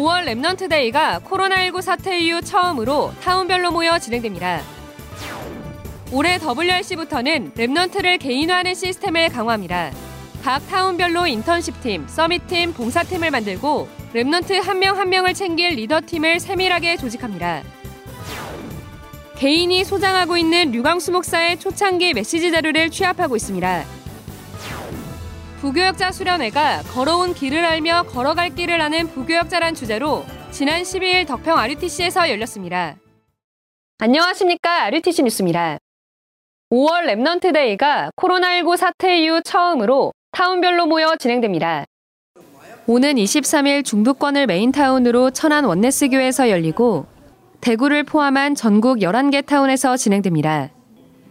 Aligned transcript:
5월 0.00 0.24
Remnant 0.24 0.70
Day가 0.70 1.20
코로나19 1.28 1.82
사태 1.82 2.18
이후 2.18 2.40
처음으로 2.40 3.12
타운별로 3.22 3.70
모여 3.70 3.98
진행됩니다. 3.98 4.62
올해 6.10 6.38
WRC부터는 6.38 7.52
Remnant를 7.54 8.18
개인화하는 8.18 8.74
시스템을 8.74 9.28
강화합니다. 9.28 9.90
각 10.42 10.66
타운별로 10.68 11.26
인턴십팀, 11.26 12.06
Summit팀, 12.08 12.72
봉사팀을 12.72 13.30
만들고 13.30 13.88
Remnant 14.14 14.62
한 14.62 14.78
명 14.78 14.96
한 14.98 15.10
명을 15.10 15.34
챙길 15.34 15.70
리더팀을 15.76 16.40
세밀하게 16.40 16.96
조직합니다. 16.96 17.62
개인이 19.36 19.84
소장하고 19.84 20.36
있는 20.38 20.70
류광수 20.72 21.12
목사의 21.12 21.60
초창기 21.60 22.14
메시지 22.14 22.50
자료를 22.50 22.90
취합하고 22.90 23.36
있습니다. 23.36 23.84
부교역자 25.60 26.10
수련회가 26.12 26.82
걸어온 26.94 27.34
길을 27.34 27.62
알며 27.62 28.04
걸어갈 28.04 28.54
길을 28.54 28.80
아는 28.80 29.08
부교역자란 29.08 29.74
주제로 29.74 30.24
지난 30.50 30.80
12일 30.82 31.26
덕평 31.26 31.58
RUTC에서 31.58 32.30
열렸습니다. 32.30 32.96
안녕하십니까. 33.98 34.84
RUTC 34.84 35.22
뉴스입니다. 35.22 35.76
5월 36.72 37.04
Remnant 37.04 37.52
Day가 37.52 38.10
코로나19 38.16 38.78
사태 38.78 39.18
이후 39.20 39.42
처음으로 39.42 40.12
타운별로 40.32 40.86
모여 40.86 41.16
진행됩니다. 41.16 41.84
오는 42.86 43.16
23일 43.16 43.84
중부권을 43.84 44.46
main 44.46 44.75
town으로 44.75 45.32
천안 45.32 45.66
원네스교에서 45.66 46.48
열리고 46.48 47.04
대구를 47.60 48.04
포함한 48.04 48.54
전국 48.54 49.00
11개 49.00 49.44
타운에서 49.44 49.98
진행됩니다. 49.98 50.70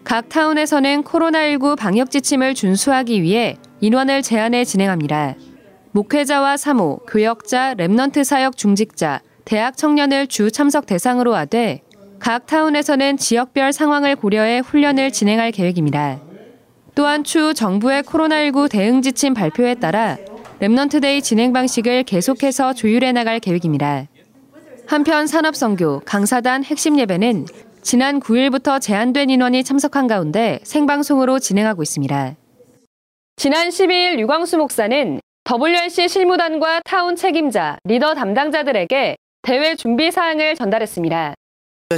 각 0.03 0.30
타운에서는 0.30 1.03
코로나19 1.03 1.75
방역 1.75 2.11
지침을 2.11 2.53
준수하기 2.53 3.23
위해 3.23 3.57
인원을 3.81 4.21
제한해 4.21 4.65
진행합니다. 4.65 5.35
목회자와 5.91 6.58
사모, 6.58 6.97
교역자, 7.08 7.75
Remnant 7.75 8.23
사역 8.23 8.58
중직자, 8.58 9.21
대학 9.45 9.77
청년을 9.77 10.27
주 10.27 10.52
참석 10.52 10.86
대상으로 10.86 11.33
하되 11.36 11.81
각 12.19 12.45
타운에서는 12.45 13.17
지역별 13.17 13.73
상황을 13.73 14.16
고려해 14.16 14.59
훈련을 14.59 15.11
진행할 15.11 15.52
계획입니다. 15.52 16.19
또한 16.94 17.23
추후 17.23 17.53
정부의 17.53 18.03
코로나19 18.03 18.69
대응 18.69 19.02
지침 19.02 19.33
발표에 19.33 19.75
따라 19.75 20.17
Remnant 20.59 21.04
Day 21.04 21.23
진행 21.23 21.53
방식을 21.53 22.03
계속해서 22.03 22.73
조율해 22.73 23.14
나갈 23.14 23.39
계획입니다. 23.39 24.08
한편 24.86 25.27
산업선교, 25.27 26.02
강사단 26.02 26.66
핵심 26.66 26.99
예배는 26.99 27.45
지난 27.81 28.19
9일부터 28.19 28.81
제한된 28.81 29.30
인원이 29.30 29.64
참석한 29.64 30.08
가운데 30.08 30.59
생방송으로 30.64 31.39
진행하고 31.39 31.81
있습니다. 31.81 32.36
지난 33.40 33.70
12일 33.70 34.20
유광수 34.20 34.58
목사는 34.58 35.22
WRC 35.50 36.09
실무단과 36.09 36.82
타운 36.84 37.16
책임자, 37.16 37.78
리더 37.86 38.14
담당자들에게 38.14 39.16
대회 39.44 39.76
준비 39.78 40.12
사항을 40.12 40.56
전달했습니다. 40.58 41.36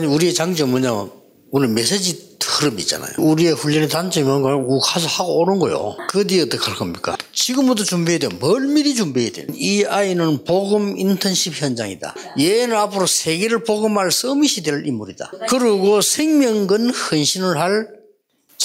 우리의 0.07 0.35
장점은 0.35 0.69
뭐냐면 0.69 1.11
오늘 1.49 1.69
메시지 1.69 2.37
흐름이잖아요. 2.39 3.13
우리의 3.17 3.53
훈련의 3.53 3.89
단점이 3.89 4.27
뭔가 4.27 4.51
가서 4.85 5.07
하고 5.07 5.39
오는 5.41 5.57
거요. 5.57 5.95
그 6.09 6.27
뒤에 6.27 6.43
어떻게 6.43 6.63
할 6.63 6.75
겁니까? 6.75 7.17
지금부터 7.31 7.85
준비해야 7.85 8.19
돼요. 8.19 8.29
뭘 8.39 8.67
미리 8.67 8.93
준비해야 8.93 9.31
돼요. 9.31 9.47
이 9.55 9.83
아이는 9.83 10.43
복음 10.43 10.95
인턴십 10.95 11.59
현장이다. 11.59 12.13
얘는 12.39 12.75
앞으로 12.77 13.07
세계를 13.07 13.63
복음할 13.63 14.11
서밋이 14.11 14.61
될 14.63 14.85
인물이다. 14.85 15.31
그리고 15.49 16.01
생명건 16.01 16.91
헌신을 16.91 17.57
할 17.57 18.00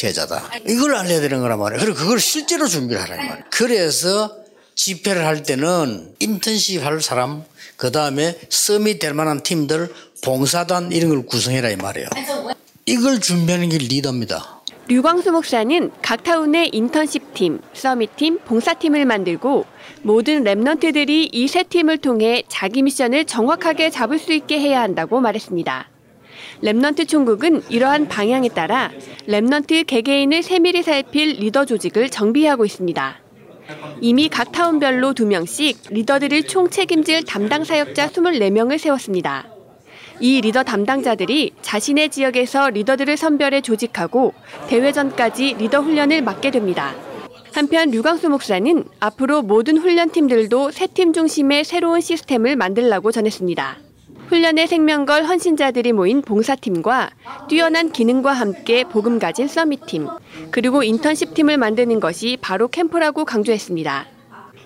제자다. 0.01 0.51
이걸 0.69 0.95
알려야 0.95 1.21
되는 1.23 1.41
거란 1.41 1.59
말이에요. 1.59 1.81
그리고 1.83 1.97
그걸 1.99 2.21
실제로 2.21 2.67
준비를 2.69 3.01
하라는 3.03 3.25
말이에요. 3.29 3.45
그래서 3.51 4.31
집회를 4.75 5.25
할 5.25 5.43
때는 5.43 6.15
인턴십 6.19 6.85
할 6.85 7.01
사람, 7.01 7.45
그 7.77 7.91
다음에 7.91 8.39
서밋 8.51 8.99
될 8.99 9.15
만한 9.15 9.43
팀들, 9.43 9.91
봉사단 10.23 10.93
이런 10.93 11.09
걸 11.11 11.25
구성해라 11.25 11.71
이 11.71 11.77
말이에요. 11.77 12.09
이걸 12.85 13.21
준비하는 13.21 13.71
게 13.71 13.79
리더입니다. 13.79 14.61
류광수 14.89 15.33
목사는 15.33 15.91
각 16.03 16.23
타운의 16.23 16.71
인턴십 16.75 17.33
팀, 17.35 17.61
서밋 17.73 18.17
팀, 18.17 18.39
봉사팀을 18.41 19.07
만들고 19.07 19.65
모든 20.03 20.45
Remnant들이 20.45 21.31
이 21.33 21.49
세 21.49 21.63
팀을 21.63 21.99
통해 21.99 22.43
자기 22.49 22.83
미션을 22.83 23.25
정확하게 23.25 23.91
잡을 23.91 24.19
수 24.19 24.33
있게 24.35 24.61
해야 24.61 24.83
한다고 24.83 25.21
말했습니다. 25.21 25.89
Remnant 26.63 27.09
총국은 27.09 27.63
이러한 27.69 28.09
방향에 28.09 28.49
따라 28.49 28.91
Remnant 29.29 29.87
개개인을 29.87 30.43
세밀히 30.43 30.83
살필 30.83 31.37
리더 31.41 31.65
조직을 31.65 32.11
정비하고 32.11 32.65
있습니다. 32.65 33.21
이미 34.01 34.29
각 34.29 34.53
타운별로 34.53 35.13
2명씩 35.15 35.93
리더들을 35.93 36.45
총 36.45 36.71
책임질 36.71 37.25
담당 37.25 37.65
사역자 37.65 38.11
24명을 38.11 38.79
세웠습니다. 38.79 39.49
이 40.21 40.41
리더 40.41 40.63
담당자들이 40.63 41.53
자신의 41.61 42.09
지역에서 42.11 42.71
리더들을 42.71 43.17
선별해 43.17 43.61
조직하고 43.61 44.33
대회 44.69 44.93
전까지 44.93 45.57
리더 45.59 45.81
훈련을 45.81 46.23
맡게 46.23 46.51
됩니다. 46.53 46.95
한편 47.53 47.91
류광수 47.91 48.29
목사는 48.29 48.85
앞으로 49.01 49.43
모든 49.43 49.79
훈련팀들도 49.79 50.71
세 50.71 50.87
팀 50.87 51.13
중심의 51.13 51.65
새로운 51.65 52.01
시스템을 52.01 52.55
만들라고 52.57 53.13
전했습니다. 53.13 53.86
훈련의 54.29 54.67
생명걸 54.67 55.25
헌신자들이 55.25 55.93
모인 55.93 56.21
봉사팀과 56.21 57.11
뛰어난 57.49 57.91
기능과 57.93 58.33
함께 58.33 58.85
복음 58.85 59.19
가진 59.19 59.47
서밋팀, 59.47 60.09
그리고 60.51 60.83
인턴십 60.83 61.35
팀을 61.35 61.59
만드는 61.59 62.01
것이 62.01 62.37
바로 62.41 62.69
캠프라고 62.69 63.25
강조했습니다. 63.25 64.07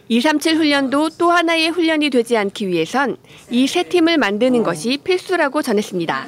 237 0.09 0.57
훈련도 0.57 1.11
또 1.19 1.31
하나의 1.31 1.69
훈련이 1.69 2.11
되지 2.11 2.37
않기 2.37 2.67
위해선 2.67 3.17
이 3.51 3.67
세 3.67 3.85
팀을 3.85 4.19
만드는 4.19 4.63
것이 4.65 4.99
필수라고 5.05 5.63
전했습니다. 5.63 6.27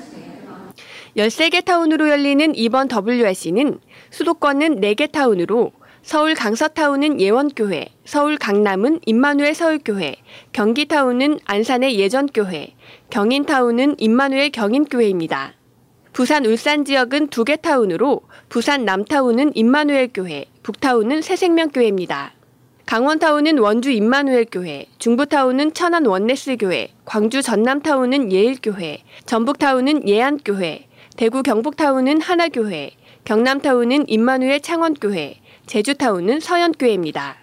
13개 1.16 1.65
타운으로 1.65 2.09
열리는 2.09 2.54
이번 2.54 2.88
WRC는 2.91 3.81
수도권은 4.10 4.81
4개 4.81 5.10
타운으로 5.10 5.72
서울 6.02 6.34
강서타운은 6.34 7.20
예원교회, 7.20 7.86
서울 8.04 8.36
강남은 8.36 9.00
임마누엘 9.06 9.54
서울교회, 9.54 10.16
경기타운은 10.52 11.38
안산의 11.44 11.96
예전교회, 11.96 12.74
경인타운은 13.10 13.96
임마누엘 13.98 14.50
경인교회입니다. 14.50 15.54
부산 16.12 16.44
울산 16.44 16.84
지역은 16.84 17.28
두 17.28 17.44
개 17.44 17.54
타운으로 17.54 18.22
부산 18.48 18.84
남타운은 18.84 19.52
임마누엘 19.54 20.10
교회, 20.12 20.46
북타운은 20.64 21.22
새생명교회입니다. 21.22 22.32
강원타운은 22.84 23.58
원주 23.58 23.92
임마누엘 23.92 24.46
교회, 24.50 24.86
중부타운은 24.98 25.72
천안 25.72 26.04
원네스 26.04 26.56
교회, 26.58 26.88
광주 27.04 27.42
전남타운은 27.42 28.32
예일교회, 28.32 28.98
전북타운은 29.24 30.08
예안교회, 30.08 30.88
대구 31.16 31.44
경북타운은 31.44 32.20
하나교회, 32.20 32.91
경남타운은 33.24 34.08
임마누엘 34.08 34.60
창원교회, 34.60 35.36
제주타운은 35.66 36.40
서현교회입니다. 36.40 37.36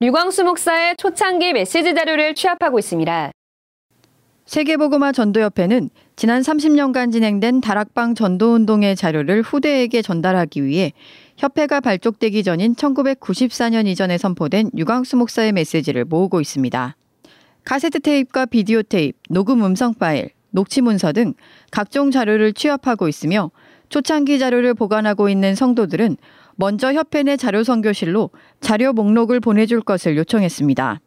류광수 0.00 0.44
목사의 0.44 0.96
초창기 0.96 1.52
메시지 1.52 1.94
자료를 1.94 2.34
취합하고 2.34 2.78
있습니다. 2.78 3.32
세계보그마 4.46 5.12
전도협회는 5.12 5.90
지난 6.16 6.42
30년간 6.42 7.12
진행된 7.12 7.60
다락방 7.60 8.14
전도운동의 8.14 8.96
자료를 8.96 9.42
후대에게 9.42 10.02
전달하기 10.02 10.64
위해 10.64 10.92
협회가 11.36 11.80
발족되기 11.80 12.42
전인 12.42 12.74
1994년 12.74 13.86
이전에 13.86 14.18
선포된 14.18 14.70
유광수 14.76 15.16
목사의 15.16 15.52
메시지를 15.52 16.04
모으고 16.04 16.40
있습니다. 16.40 16.96
카세트 17.64 18.00
테이프와 18.00 18.46
비디오 18.46 18.82
테이프, 18.82 19.18
녹음 19.28 19.64
음성 19.64 19.94
파일, 19.94 20.30
녹취 20.50 20.80
문서 20.80 21.12
등 21.12 21.34
각종 21.70 22.10
자료를 22.10 22.52
취합하고 22.54 23.08
있으며 23.08 23.50
초창기 23.90 24.38
자료를 24.38 24.74
보관하고 24.74 25.28
있는 25.28 25.54
성도들은 25.54 26.16
먼저 26.60 26.92
협회 26.92 27.22
내 27.22 27.38
자료 27.38 27.64
선교실로 27.64 28.28
자료 28.60 28.92
목록을 28.92 29.40
보내줄 29.40 29.80
것을 29.80 30.18
요청했습니다. 30.18 31.00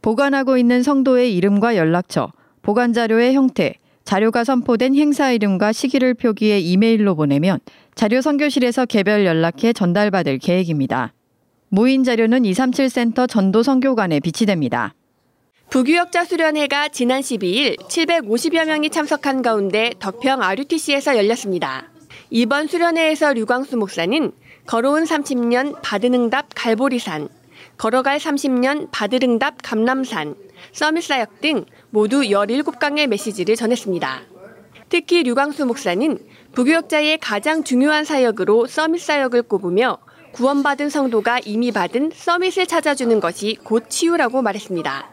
보관하고 0.00 0.58
있는 0.58 0.84
성도의 0.84 1.34
이름과 1.34 1.74
연락처, 1.74 2.30
보관 2.62 2.92
자료의 2.92 3.34
형태, 3.34 3.74
자료가 4.04 4.44
선포된 4.44 4.94
행사 4.94 5.32
이름과 5.32 5.72
시기를 5.72 6.14
표기해 6.14 6.60
이메일로 6.60 7.16
보내면 7.16 7.58
자료 7.96 8.20
선교실에서 8.20 8.86
개별 8.86 9.26
연락해 9.26 9.72
전달받을 9.72 10.38
계획입니다. 10.38 11.12
모인 11.68 12.04
자료는 12.04 12.44
237 12.44 12.88
센터 12.88 13.26
전도 13.26 13.64
선교관에 13.64 14.20
비치됩니다. 14.20 14.94
부교역자 15.68 16.26
수련회가 16.26 16.90
지난 16.90 17.22
12일 17.22 17.76
750여 17.88 18.66
명이 18.66 18.90
참석한 18.90 19.42
가운데 19.42 19.90
덕평 19.98 20.40
RUTC에서 20.42 21.16
열렸습니다. 21.16 21.90
이번 22.30 22.68
수련회에서 22.68 23.32
류광수 23.32 23.76
목사는 23.78 24.30
걸어온 24.66 25.04
30년 25.04 25.80
받은 25.80 26.12
응답 26.12 26.48
갈보리산, 26.54 27.28
걸어갈 27.76 28.18
30년 28.18 28.88
받을 28.90 29.20
응답 29.22 29.62
감남산, 29.62 30.34
서밋사역 30.72 31.40
등 31.40 31.64
모두 31.90 32.22
17강의 32.22 33.06
메시지를 33.06 33.54
전했습니다. 33.54 34.22
특히 34.88 35.22
류광수 35.22 35.66
목사는 35.66 36.18
부교역자의 36.52 37.18
가장 37.18 37.62
중요한 37.62 38.04
사역으로 38.04 38.66
서밋 38.66 39.00
사역을 39.00 39.42
꼽으며 39.42 39.98
구원받은 40.32 40.90
성도가 40.90 41.40
이미 41.44 41.70
받은 41.70 42.10
서밋을 42.14 42.66
찾아주는 42.66 43.20
것이 43.20 43.58
곧 43.62 43.88
치유라고 43.88 44.42
말했습니다. 44.42 45.12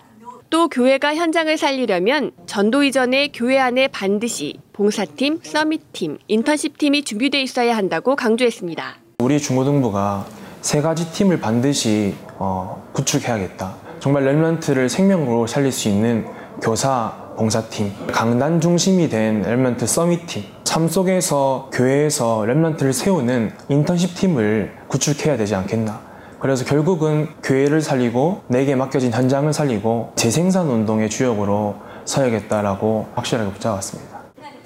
또 0.50 0.68
교회가 0.68 1.16
현장을 1.16 1.56
살리려면 1.58 2.32
전도 2.46 2.84
이전에 2.84 3.30
교회 3.34 3.58
안에 3.58 3.88
반드시 3.88 4.60
봉사팀, 4.74 5.40
서밋팀, 5.44 6.18
인턴십팀이 6.28 7.04
준비돼 7.04 7.42
있어야 7.42 7.76
한다고 7.78 8.16
강조했습니다. 8.16 9.03
우리 9.24 9.40
중고등부가 9.40 10.26
세 10.60 10.82
가지 10.82 11.10
팀을 11.14 11.40
반드시 11.40 12.14
어, 12.40 12.84
구축해야겠다. 12.92 13.74
정말 14.02 14.26
Remnant를 14.26 14.90
생명으로 14.90 15.48
살릴 15.48 15.72
수 15.72 15.88
있는 15.88 16.26
교사, 16.62 17.14
봉사팀, 17.38 17.94
강단 18.12 18.60
중심이 18.60 19.08
된 19.08 19.44
Remnant 19.44 19.88
서밋팀, 19.88 20.44
삶 20.66 20.90
속에서 20.90 21.70
교회에서 21.72 22.40
Remnant를 22.40 22.92
세우는 22.92 23.54
인턴십 23.70 24.14
팀을 24.16 24.74
구축해야 24.90 25.38
되지 25.38 25.56
않겠나. 25.56 26.02
그래서 26.40 26.66
결국은 26.66 27.30
교회를 27.44 27.80
살리고 27.80 28.42
내게 28.50 28.76
맡겨진 28.76 29.14
현장을 29.14 29.54
살리고 29.54 30.12
재생산 30.16 30.68
운동의 30.68 31.10
주역으로 31.10 31.76
서야겠다라고 32.04 33.08
확실하게 33.16 33.52
붙잡았습니다. 33.54 34.23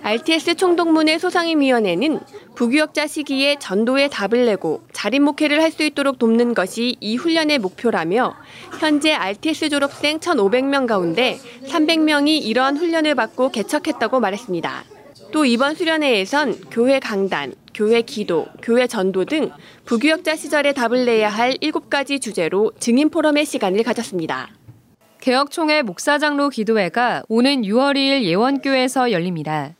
RTS 0.07 0.55
총동문회 0.55 1.17
소상임위원회는 1.17 2.21
부교역자 2.55 3.07
시기에 3.07 3.57
전도에 3.59 4.07
답을 4.07 4.45
내고 4.45 4.81
자립 4.93 5.21
목회를 5.21 5.61
할 5.61 5.69
수 5.69 5.83
있도록 5.83 6.17
돕는 6.17 6.53
것이 6.53 6.95
이 7.01 7.17
훈련의 7.17 7.59
목표라며 7.59 8.33
현재 8.79 9.11
RTS 9.11 9.67
졸업생 9.67 10.19
1,500명 10.19 10.87
가운데 10.87 11.37
300명이 11.65 12.41
이러한 12.45 12.77
훈련을 12.77 13.15
받고 13.15 13.49
개척했다고 13.49 14.21
말했습니다. 14.21 14.85
또 15.33 15.43
이번 15.43 15.75
수련회에선 15.75 16.55
교회 16.71 17.01
강단, 17.01 17.53
교회 17.73 18.01
기도, 18.01 18.45
교회 18.61 18.87
전도 18.87 19.25
등 19.25 19.51
부교역자 19.83 20.37
시절에 20.37 20.71
답을 20.71 21.03
내야 21.03 21.27
할 21.27 21.55
7가지 21.55 22.21
주제로 22.21 22.71
증인 22.79 23.09
포럼의 23.09 23.45
시간을 23.45 23.83
가졌습니다. 23.83 24.51
개혁총회 25.19 25.81
목사장로 25.81 26.47
기도회가 26.47 27.23
오는 27.27 27.63
6월 27.63 27.97
2일 27.97 28.23
예원교회에서 28.23 29.11
열립니다. 29.11 29.73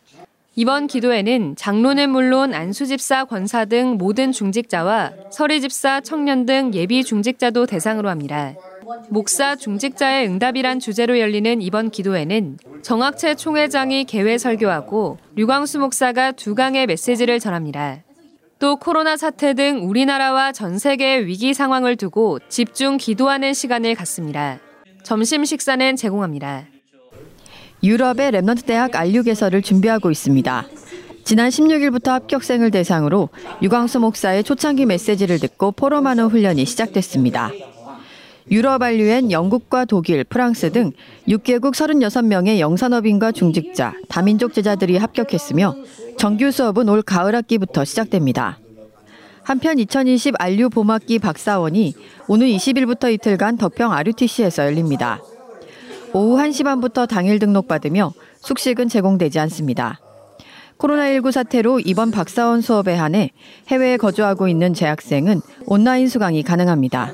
이번 0.60 0.88
기도회는 0.88 1.56
장로는 1.56 2.10
물론 2.10 2.56
안수집사, 2.56 3.26
권사 3.26 3.66
등 3.66 3.92
모든 4.00 4.32
중직자와 4.32 5.14
서리집사, 5.32 6.02
청년 6.02 6.48
등 6.48 6.74
예비 6.74 7.04
중직자도 7.04 7.68
대상으로 7.68 8.10
합니다. 8.10 8.56
목사 9.10 9.56
중직자의 9.56 10.28
응답이란 10.28 10.80
주제로 10.80 11.20
열리는 11.20 11.62
이번 11.62 11.92
기도회는 11.92 12.58
정학채 12.82 13.36
총회장이 13.36 14.06
개회 14.06 14.40
설교하고 14.40 15.20
류광수 15.36 15.78
목사가 15.78 16.32
두 16.32 16.56
강의 16.56 16.88
메시지를 16.88 17.40
전합니다. 17.40 18.00
또 18.58 18.78
코로나 18.78 19.16
사태 19.16 19.54
등 19.54 19.88
우리나라와 19.88 20.54
전 20.54 20.80
세계의 20.80 21.28
위기 21.28 21.54
상황을 21.54 21.98
두고 21.98 22.40
집중 22.50 22.98
기도하는 22.98 23.54
시간을 23.54 23.94
갖습니다. 23.94 24.58
점심 25.04 25.46
식사는 25.46 25.96
제공합니다. 25.96 26.66
유럽의 27.84 28.32
Remnant 28.32 28.66
대학 28.66 28.96
RU 28.96 29.24
개설을 29.24 29.62
준비하고 29.62 30.12
있습니다. 30.12 30.68
지난 31.24 31.50
16일부터 31.50 32.08
합격생을 32.08 32.72
대상으로 32.72 33.30
유광수 33.62 34.00
목사의 34.00 34.44
초창기 34.44 34.86
메시지를 34.86 35.40
듣고 35.40 35.74
포럼하는 35.74 36.28
훈련이 36.28 36.66
시작됐습니다. 36.66 37.52
유럽 38.50 38.82
RU엔 38.82 39.32
영국과 39.32 39.84
독일, 39.84 40.24
프랑스 40.24 40.72
등 40.72 40.94
6개국 41.28 41.74
36명의 41.74 42.60
영산업인과 42.60 43.34
중직자, 43.34 43.94
다민족 44.08 44.54
제자들이 44.54 44.96
합격했으며 44.96 45.76
정규 46.18 46.50
수업은 46.50 46.88
올 46.88 47.02
가을 47.02 47.36
학기부터 47.36 47.84
시작됩니다. 47.84 48.58
한편 49.44 49.80
2020 49.80 50.36
안류 50.40 50.70
봄학기 50.70 51.20
박사원이 51.20 51.94
오늘 52.28 52.48
20일부터 52.48 53.12
이틀간 53.14 53.58
덕평 53.58 53.92
RUTC에서 53.92 54.66
열립니다. 54.66 55.22
오후 56.14 56.38
1시 56.38 56.64
반부터 56.64 57.06
당일 57.06 57.40
등록받으며 57.40 58.14
숙식은 58.40 58.88
제공되지 58.90 59.40
않습니다. 59.40 60.00
코로나19 60.78 61.32
사태로 61.32 61.80
이번 61.80 62.12
박사원 62.12 62.62
수업에 62.62 62.94
한해 62.96 63.32
해외에 63.68 63.98
거주하고 63.98 64.48
있는 64.48 64.74
재학생은 64.74 65.42
온라인 65.66 66.08
수강이 66.08 66.44
가능합니다. 66.44 67.14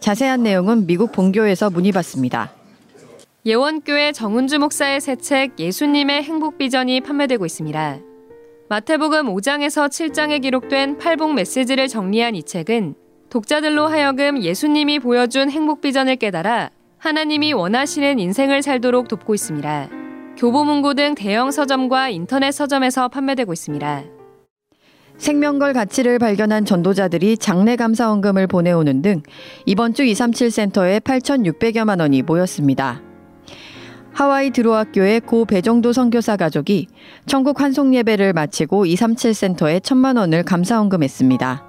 자세한 0.00 0.42
내용은 0.42 0.86
미국 0.86 1.12
본교에서 1.12 1.70
문의받습니다. 1.70 2.52
예원교회 3.44 4.12
정은주 4.12 4.58
목사의 4.58 5.00
새 5.00 5.16
책 5.16 5.58
예수님의 5.58 6.22
행복 6.24 6.58
비전이 6.58 7.00
판매되고 7.00 7.44
있습니다. 7.46 7.98
마태복음 8.68 9.32
5장에서 9.34 9.88
7장에 9.88 10.42
기록된 10.42 10.98
팔복 10.98 11.34
메시지를 11.34 11.86
정리한 11.88 12.34
이 12.34 12.42
책은 12.42 12.94
독자들로 13.30 13.86
하여금 13.86 14.42
예수님이 14.42 14.98
보여준 14.98 15.50
행복 15.50 15.80
비전을 15.80 16.16
깨달아 16.16 16.70
하나님이 17.06 17.52
원하시는 17.52 18.18
인생을 18.18 18.62
살도록 18.62 19.06
돕고 19.06 19.32
있습니다. 19.32 19.90
교보문고 20.36 20.94
등 20.94 21.14
대형 21.14 21.52
서점과 21.52 22.08
인터넷 22.08 22.50
서점에서 22.50 23.06
판매되고 23.06 23.52
있습니다. 23.52 24.02
생명걸 25.16 25.72
가치를 25.72 26.18
발견한 26.18 26.64
전도자들이 26.64 27.38
장례 27.38 27.76
감사원금을 27.76 28.48
보내오는 28.48 29.02
등 29.02 29.22
이번 29.66 29.94
주 29.94 30.02
237 30.02 30.50
센터에 30.50 30.98
8,600여만 30.98 32.00
원이 32.00 32.22
모였습니다. 32.22 33.00
하와이 34.12 34.50
드로학교의 34.50 35.20
고 35.20 35.44
배정도 35.44 35.92
선교사 35.92 36.36
가족이 36.36 36.88
천국 37.26 37.60
환송 37.60 37.94
예배를 37.94 38.32
마치고 38.32 38.84
237 38.84 39.32
센터에 39.32 39.78
1천만 39.78 40.18
원을 40.18 40.42
감사원금했습니다. 40.42 41.65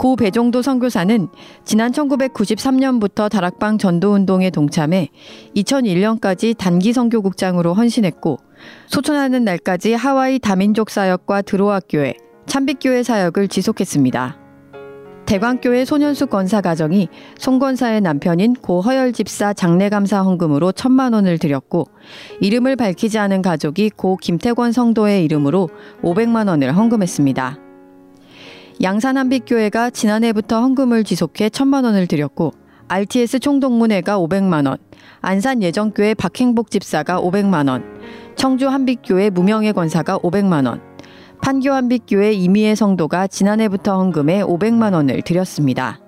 고 0.00 0.16
배종도 0.16 0.62
선교사는 0.62 1.28
지난 1.62 1.92
1993년부터 1.92 3.28
다락방 3.28 3.76
전도운동에 3.76 4.48
동참해 4.48 5.10
2001년까지 5.54 6.56
단기 6.56 6.94
선교국장으로 6.94 7.74
헌신했고 7.74 8.38
소천하는 8.86 9.44
날까지 9.44 9.92
하와이 9.92 10.38
다민족 10.38 10.88
사역과 10.88 11.42
드로학교회, 11.42 12.14
참빛교회 12.46 13.02
사역을 13.02 13.48
지속했습니다. 13.48 14.38
대광교회 15.26 15.84
손현숙 15.84 16.30
권사 16.30 16.62
가정이 16.62 17.08
송 17.36 17.58
권사의 17.58 18.00
남편인 18.00 18.54
고 18.54 18.80
허열 18.80 19.12
집사 19.12 19.52
장례감사 19.52 20.22
헌금으로 20.22 20.72
천만 20.72 21.12
원을 21.12 21.36
드렸고 21.36 21.84
이름을 22.40 22.76
밝히지 22.76 23.18
않은 23.18 23.42
가족이 23.42 23.90
고 23.90 24.16
김태권 24.16 24.72
성도의 24.72 25.26
이름으로 25.26 25.68
500만 26.02 26.48
원을 26.48 26.74
헌금했습니다. 26.74 27.69
양산 28.82 29.18
한빛교회가 29.18 29.90
지난해부터 29.90 30.62
헌금을 30.62 31.04
지속해 31.04 31.50
천만 31.50 31.84
원을 31.84 32.06
드렸고 32.06 32.52
RTS 32.88 33.40
총동문회가 33.40 34.18
500만 34.18 34.66
원, 34.66 34.78
안산 35.20 35.62
예정교회 35.62 36.14
박행복 36.14 36.70
집사가 36.70 37.20
500만 37.20 37.68
원, 37.68 37.84
청주 38.36 38.68
한빛교회 38.68 39.28
무명의 39.30 39.74
권사가 39.74 40.18
500만 40.20 40.66
원, 40.66 40.80
판교 41.42 41.70
한빛교회 41.70 42.32
이미애 42.32 42.74
성도가 42.74 43.26
지난해부터 43.26 43.98
헌금에 43.98 44.42
500만 44.42 44.94
원을 44.94 45.20
드렸습니다. 45.22 46.00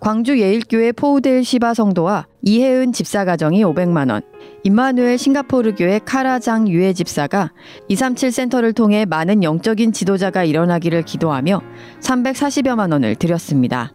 광주 0.00 0.40
예일교회 0.40 0.92
포우델 0.92 1.44
시바 1.44 1.74
성도와 1.74 2.26
이혜은 2.40 2.94
집사 2.94 3.26
가정이 3.26 3.62
500만 3.62 4.10
원, 4.10 4.22
임마누엘 4.64 5.18
싱가포르 5.18 5.74
교회 5.74 5.98
카라장 5.98 6.68
유해 6.68 6.94
집사가 6.94 7.52
237 7.88 8.32
센터를 8.32 8.72
통해 8.72 9.04
많은 9.04 9.42
영적인 9.42 9.92
지도자가 9.92 10.44
일어나기를 10.44 11.02
기도하며 11.02 11.60
340여만 12.00 12.92
원을 12.92 13.14
드렸습니다. 13.14 13.92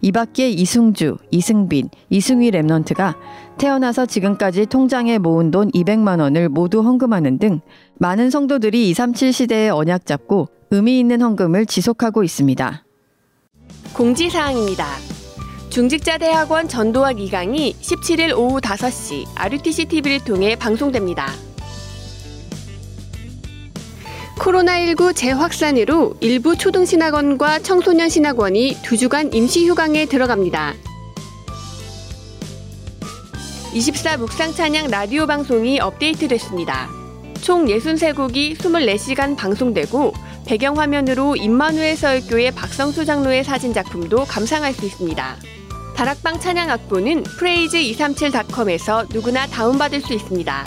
이 0.00 0.10
밖에 0.10 0.50
이승주, 0.50 1.18
이승빈, 1.30 1.90
이승휘 2.10 2.50
Remnant가 2.50 3.14
태어나서 3.58 4.06
지금까지 4.06 4.66
통장에 4.66 5.18
모은 5.18 5.52
돈 5.52 5.70
200만 5.70 6.20
원을 6.20 6.48
모두 6.48 6.80
헌금하는 6.80 7.38
등 7.38 7.60
많은 7.98 8.30
성도들이 8.30 8.90
237 8.90 9.32
시대에 9.32 9.68
언약 9.68 10.04
잡고 10.04 10.48
의미 10.72 10.98
있는 10.98 11.22
헌금을 11.22 11.66
지속하고 11.66 12.24
있습니다. 12.24 12.84
공지사항입니다. 13.94 15.17
중직자대학원 15.78 16.66
전도학 16.66 17.18
2강이 17.18 17.72
17일 17.76 18.36
오후 18.36 18.60
5시 18.60 19.26
RUTC 19.36 19.84
TV를 19.84 20.18
통해 20.24 20.56
방송됩니다. 20.56 21.32
코로나19 24.40 25.14
재확산으로 25.14 26.16
일부 26.20 26.56
초등신학원과 26.56 27.60
청소년 27.60 28.08
신학원이 28.08 28.78
두 28.82 28.96
주간 28.96 29.32
임시휴강에 29.32 30.06
들어갑니다. 30.06 30.74
24 33.72 34.16
묵상찬양 34.16 34.90
라디오 34.90 35.28
방송이 35.28 35.78
업데이트됐습니다. 35.78 36.88
총 37.40 37.66
63곡이 37.66 38.58
24시간 38.58 39.36
방송되고 39.36 40.12
배경화면으로 40.44 41.36
임마누엘 41.36 41.96
서울교회 41.96 42.50
박성수 42.50 43.04
장로의 43.04 43.44
사진 43.44 43.72
작품도 43.72 44.24
감상할 44.24 44.72
수 44.72 44.84
있습니다. 44.84 45.36
다락방 45.98 46.38
찬양 46.38 46.70
악보는 46.70 47.24
프레이즈237.com에서 47.24 49.12
누구나 49.12 49.48
다운받을 49.48 50.00
수 50.00 50.14
있습니다. 50.14 50.64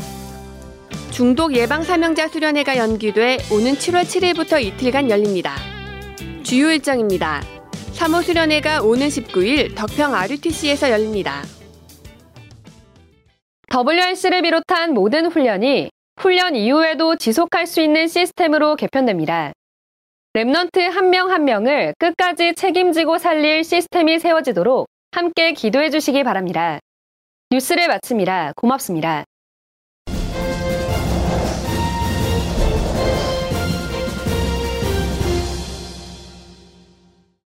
중독 1.11 1.55
예방 1.55 1.83
사명자 1.83 2.27
수련회가 2.27 2.75
연기돼 2.75 3.37
오는 3.53 3.71
7월 3.71 4.03
7일부터 4.03 4.61
이틀간 4.61 5.09
열립니다. 5.09 5.55
주요 6.43 6.69
일정입니다. 6.69 7.41
3호 7.93 8.23
수련회가 8.23 8.81
오는 8.81 9.07
19일 9.07 9.73
덕평 9.73 10.13
RUTC에서 10.13 10.91
열립니다. 10.91 11.43
WRC를 13.73 14.41
비롯한 14.41 14.93
모든 14.93 15.27
훈련이 15.27 15.91
훈련 16.19 16.57
이후에도 16.57 17.15
지속할 17.15 17.67
수 17.67 17.79
있는 17.79 18.09
시스템으로 18.09 18.75
개편됩니다. 18.75 19.53
Remnant 20.33 20.81
한 20.81 21.09
명 21.09 21.31
한 21.31 21.45
명을 21.45 21.93
끝까지 21.99 22.53
책임지고 22.55 23.17
살릴 23.17 23.63
시스템이 23.63 24.19
세워지도록 24.19 24.87
함께 25.11 25.51
기도해 25.53 25.89
주시기 25.89 26.23
바랍니다. 26.23 26.79
뉴스를 27.51 27.87
마칩니다. 27.87 28.53
고맙습니다. 28.55 29.25